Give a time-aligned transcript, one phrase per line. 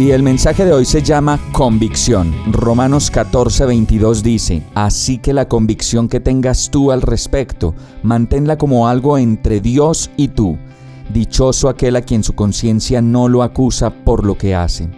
[0.00, 2.34] Y el mensaje de hoy se llama convicción.
[2.50, 8.88] Romanos 14, 22 dice, Así que la convicción que tengas tú al respecto, manténla como
[8.88, 10.56] algo entre Dios y tú.
[11.12, 14.88] Dichoso aquel a quien su conciencia no lo acusa por lo que hace.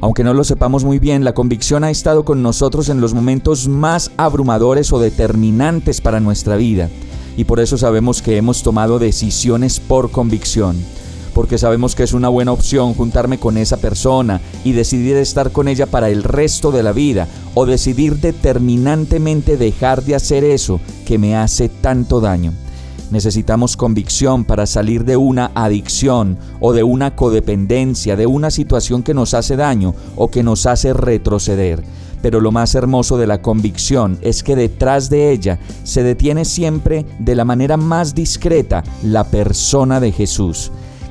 [0.00, 3.68] Aunque no lo sepamos muy bien, la convicción ha estado con nosotros en los momentos
[3.68, 6.88] más abrumadores o determinantes para nuestra vida.
[7.36, 10.78] Y por eso sabemos que hemos tomado decisiones por convicción
[11.30, 15.68] porque sabemos que es una buena opción juntarme con esa persona y decidir estar con
[15.68, 21.18] ella para el resto de la vida o decidir determinantemente dejar de hacer eso que
[21.18, 22.52] me hace tanto daño.
[23.10, 29.14] Necesitamos convicción para salir de una adicción o de una codependencia, de una situación que
[29.14, 31.82] nos hace daño o que nos hace retroceder.
[32.22, 37.04] Pero lo más hermoso de la convicción es que detrás de ella se detiene siempre
[37.18, 40.70] de la manera más discreta la persona de Jesús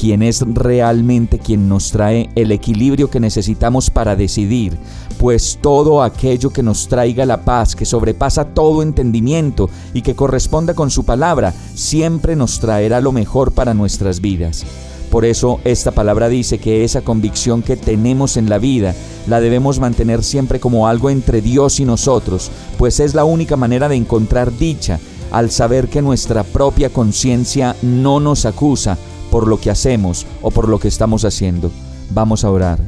[0.00, 4.78] quien es realmente quien nos trae el equilibrio que necesitamos para decidir,
[5.18, 10.72] pues todo aquello que nos traiga la paz, que sobrepasa todo entendimiento y que corresponda
[10.72, 14.64] con su palabra, siempre nos traerá lo mejor para nuestras vidas.
[15.10, 18.94] Por eso esta palabra dice que esa convicción que tenemos en la vida
[19.26, 23.86] la debemos mantener siempre como algo entre Dios y nosotros, pues es la única manera
[23.90, 24.98] de encontrar dicha
[25.30, 28.96] al saber que nuestra propia conciencia no nos acusa,
[29.30, 31.70] por lo que hacemos o por lo que estamos haciendo.
[32.10, 32.78] Vamos a orar.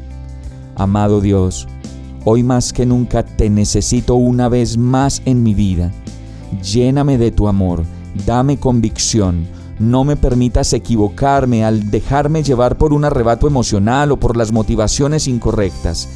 [0.75, 1.69] Amado Dios,
[2.25, 5.93] hoy más que nunca te necesito una vez más en mi vida.
[6.63, 7.85] Lléname de tu amor,
[8.27, 9.47] dame convicción,
[9.79, 15.29] no me permitas equivocarme al dejarme llevar por un arrebato emocional o por las motivaciones
[15.29, 16.09] incorrectas.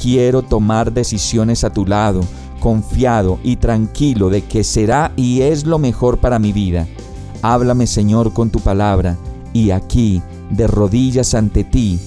[0.00, 2.20] Quiero tomar decisiones a tu lado,
[2.60, 6.86] confiado y tranquilo de que será y es lo mejor para mi vida.
[7.42, 9.16] Háblame Señor con tu palabra
[9.54, 10.20] y aquí,
[10.50, 11.98] de rodillas ante ti,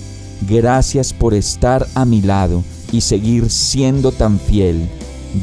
[0.47, 4.87] gracias por estar a mi lado y seguir siendo tan fiel.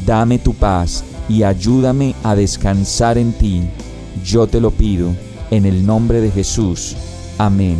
[0.05, 3.63] Dame tu paz y ayúdame a descansar en ti.
[4.23, 5.13] Yo te lo pido,
[5.51, 6.95] en el nombre de Jesús.
[7.37, 7.77] Amén.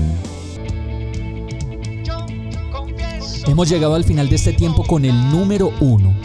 [3.48, 6.25] Hemos llegado al final de este tiempo con el número uno